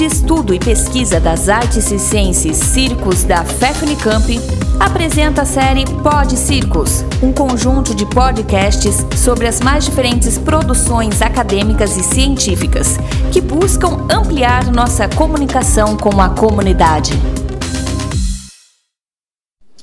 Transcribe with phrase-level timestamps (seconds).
[0.00, 4.40] de Estudo e Pesquisa das Artes Circenses Circos da FEFNICAMP
[4.80, 11.98] apresenta a série Pod Circos, um conjunto de podcasts sobre as mais diferentes produções acadêmicas
[11.98, 12.96] e científicas
[13.30, 17.12] que buscam ampliar nossa comunicação com a comunidade.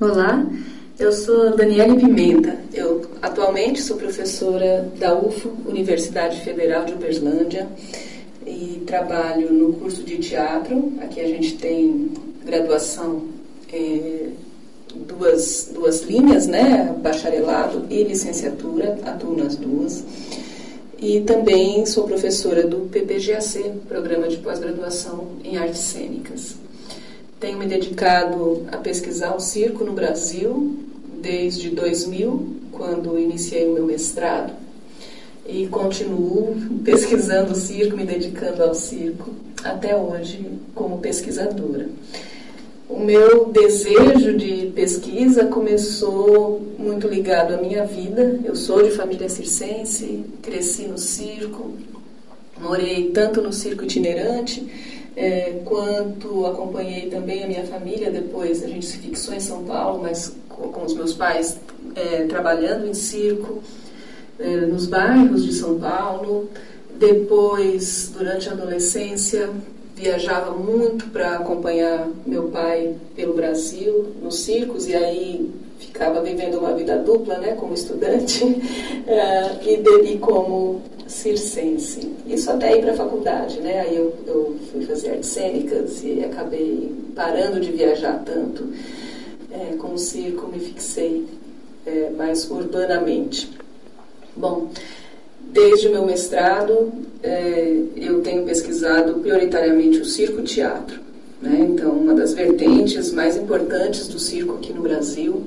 [0.00, 0.44] Olá,
[0.98, 2.58] eu sou Daniele Pimenta.
[2.74, 7.68] Eu atualmente sou professora da UFO, Universidade Federal de Uberlândia,
[8.60, 10.92] e trabalho no curso de teatro.
[11.00, 12.12] Aqui a gente tem
[12.44, 13.22] graduação,
[13.72, 14.28] é,
[14.94, 16.94] duas, duas linhas, né?
[17.00, 20.04] Bacharelado e licenciatura, atuo nas duas.
[20.98, 26.56] E também sou professora do PPGAC, Programa de Pós-Graduação em Artes Cênicas.
[27.38, 30.76] Tenho me dedicado a pesquisar o circo no Brasil
[31.22, 34.52] desde 2000, quando iniciei o meu mestrado
[35.50, 36.54] e continuo
[36.84, 39.30] pesquisando o circo, me dedicando ao circo
[39.64, 41.88] até hoje como pesquisadora.
[42.88, 48.40] O meu desejo de pesquisa começou muito ligado à minha vida.
[48.44, 51.72] Eu sou de família circense, cresci no circo,
[52.60, 54.66] morei tanto no circo itinerante
[55.16, 58.10] é, quanto acompanhei também a minha família.
[58.10, 61.58] Depois a gente se fixou em São Paulo, mas com, com os meus pais
[61.94, 63.62] é, trabalhando em circo.
[64.40, 66.48] É, nos bairros de São Paulo.
[66.98, 69.50] Depois, durante a adolescência,
[69.94, 76.72] viajava muito para acompanhar meu pai pelo Brasil, nos circos, e aí ficava vivendo uma
[76.72, 82.12] vida dupla, né, como estudante uh, e, de, e, como circense.
[82.26, 83.80] Isso até ir para a faculdade, né?
[83.80, 88.68] Aí eu, eu, fui fazer artes cênicas e acabei parando de viajar tanto.
[89.50, 91.26] É, com o circo me fixei
[91.84, 93.50] é, mais urbanamente.
[94.36, 94.70] Bom,
[95.40, 96.92] desde o meu mestrado
[97.22, 101.00] é, eu tenho pesquisado prioritariamente o circo-teatro.
[101.40, 101.68] Né?
[101.70, 105.42] Então, uma das vertentes mais importantes do circo aqui no Brasil,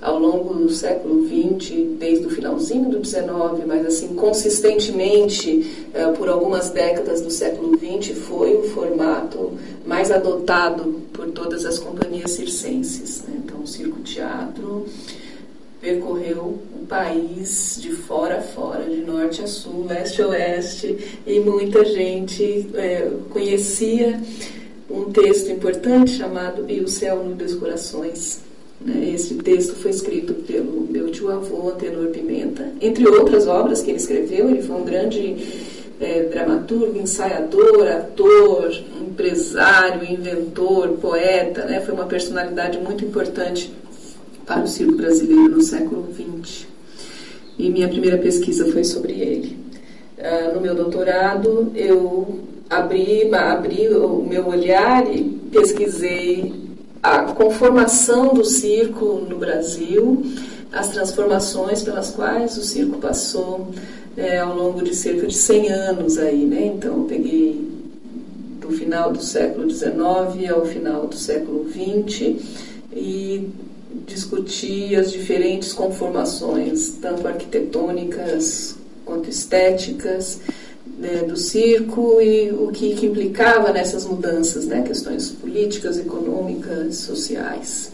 [0.00, 6.28] ao longo do século XX, desde o finalzinho do XIX, mas assim consistentemente é, por
[6.28, 9.52] algumas décadas do século XX, foi o formato
[9.86, 13.22] mais adotado por todas as companhias circenses.
[13.22, 13.40] Né?
[13.44, 14.86] Então, o circo-teatro
[15.82, 21.40] percorreu o país de fora a fora, de norte a sul, leste a oeste, e
[21.40, 24.20] muita gente é, conhecia
[24.88, 28.40] um texto importante chamado E o Céu no Dos Corações.
[28.80, 29.10] Né?
[29.12, 34.48] Esse texto foi escrito pelo meu tio-avô, Antenor Pimenta, entre outras obras que ele escreveu.
[34.50, 35.36] Ele foi um grande
[36.00, 41.64] é, dramaturgo, ensaiador, ator, empresário, inventor, poeta.
[41.64, 41.80] Né?
[41.80, 43.72] Foi uma personalidade muito importante
[44.46, 46.66] para o circo brasileiro no século XX.
[47.58, 49.56] E minha primeira pesquisa foi sobre ele.
[50.18, 56.52] Uh, no meu doutorado, eu abri, abri o meu olhar e pesquisei
[57.02, 60.22] a conformação do circo no Brasil,
[60.72, 63.68] as transformações pelas quais o circo passou
[64.16, 66.72] é, ao longo de cerca de 100 anos aí, né?
[66.76, 67.72] Então, peguei
[68.60, 72.36] do final do século XIX ao final do século XX
[72.94, 73.48] e
[74.06, 80.40] discutir as diferentes conformações, tanto arquitetônicas quanto estéticas,
[80.98, 87.92] né, do circo e o que, que, implicava nessas mudanças, né, questões políticas, econômicas, sociais.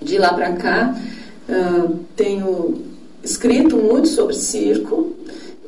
[0.00, 1.00] De lá para cá,
[1.48, 2.82] uh, tenho
[3.22, 5.16] escrito muito sobre circo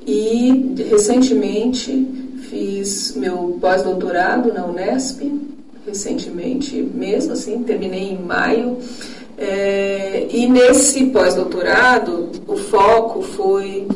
[0.07, 2.07] e recentemente
[2.51, 5.23] fiz meu pós-doutorado na Unesp,
[5.87, 8.79] recentemente mesmo, assim, terminei em maio
[9.37, 13.87] é, e nesse pós-doutorado, o foco foi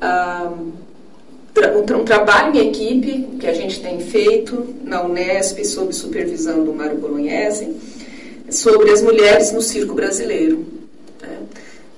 [0.00, 6.64] ah, um, um, trabalho em equipe que a gente tem feito na Unesp, sob supervisão
[6.64, 7.76] do Mário Bolognese,
[8.50, 10.64] sobre as mulheres no circo brasileiro.
[11.20, 11.38] Né?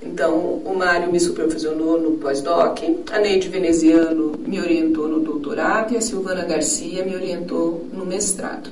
[0.02, 2.80] Então, o Mário me supervisionou no pós-doc,
[3.12, 8.68] a Neide Veneziano me orientou no doutorado e a Silvana Garcia me orientou no mestrado.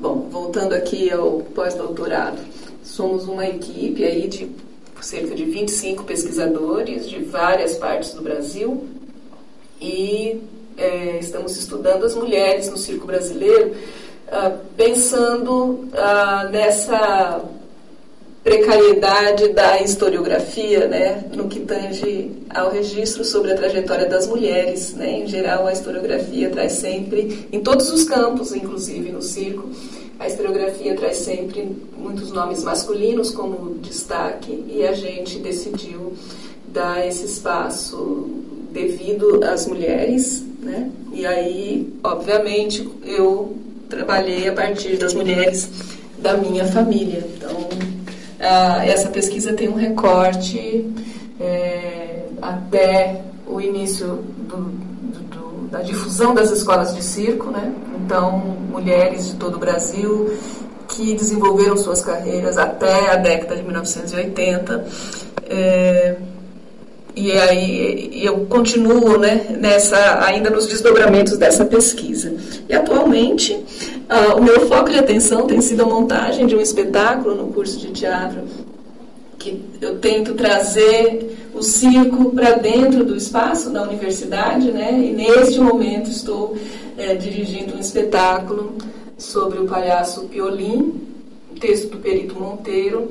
[0.00, 2.38] Bom, voltando aqui ao pós-doutorado.
[2.82, 4.50] Somos uma equipe aí de
[5.02, 8.88] cerca de 25 pesquisadores de várias partes do Brasil
[9.78, 10.40] e
[10.78, 13.74] é, estamos estudando as mulheres no circo brasileiro,
[14.32, 17.44] ah, pensando ah, nessa
[18.42, 25.20] precariedade da historiografia, né, no que tange ao registro sobre a trajetória das mulheres, né,
[25.20, 29.68] em geral a historiografia traz sempre, em todos os campos, inclusive no circo,
[30.18, 36.12] a historiografia traz sempre muitos nomes masculinos como destaque e a gente decidiu
[36.68, 38.28] dar esse espaço
[38.70, 40.90] devido às mulheres, né?
[41.12, 43.56] E aí, obviamente, eu
[43.88, 45.68] trabalhei a partir das mulheres
[46.18, 47.24] da minha família.
[47.36, 47.59] Então,
[48.40, 50.90] ah, essa pesquisa tem um recorte
[51.38, 57.72] é, até o início do, do, da difusão das escolas de circo, né?
[58.04, 58.38] Então,
[58.70, 60.36] mulheres de todo o Brasil
[60.88, 64.86] que desenvolveram suas carreiras até a década de 1980.
[65.48, 66.16] É,
[67.14, 72.34] e aí eu continuo né, nessa, ainda nos desdobramentos dessa pesquisa.
[72.68, 73.58] E atualmente
[74.10, 77.78] uh, o meu foco de atenção tem sido a montagem de um espetáculo no curso
[77.78, 78.42] de teatro
[79.38, 84.92] que eu tento trazer o circo para dentro do espaço da universidade, né?
[84.92, 86.56] E neste momento estou
[86.98, 88.74] é, dirigindo um espetáculo
[89.16, 91.00] sobre o palhaço Piolim,
[91.58, 93.10] texto do Perito Monteiro,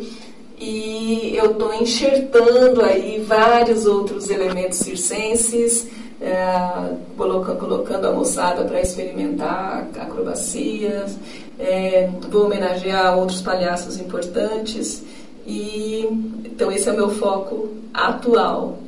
[0.60, 5.88] e eu estou enxertando aí vários outros elementos circenses,
[6.21, 11.18] é, colocando, colocando a moçada para experimentar acrobacias,
[11.57, 15.04] é, vou homenagear outros palhaços importantes,
[15.48, 16.06] e
[16.45, 18.80] então esse é o meu foco atual.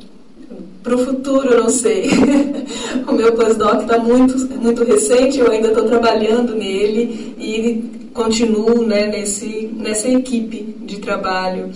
[0.84, 2.10] Para o futuro, eu não sei.
[3.08, 9.08] o meu pós-doc está muito, muito recente, eu ainda estou trabalhando nele e continuo né,
[9.08, 11.72] nesse, nessa equipe de trabalho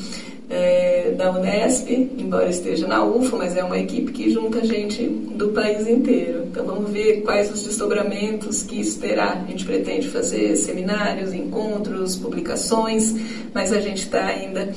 [0.56, 5.50] é, da Unesp, embora esteja na UFO, mas é uma equipe que junta gente do
[5.50, 6.46] país inteiro.
[6.46, 9.44] Então vamos ver quais os desdobramentos que isso terá.
[9.46, 13.14] A gente pretende fazer seminários, encontros, publicações,
[13.54, 14.72] mas a gente está ainda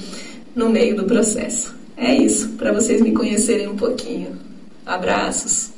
[0.54, 1.76] no meio do processo.
[1.96, 4.36] É isso, para vocês me conhecerem um pouquinho.
[4.84, 5.77] Abraços!